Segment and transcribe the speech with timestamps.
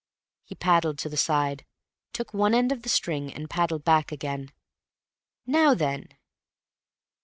[0.45, 1.63] He paddled to the side,
[2.11, 4.49] took one end of the string and paddled back again.
[5.45, 6.07] "Now then."